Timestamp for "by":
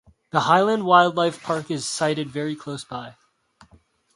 2.83-3.17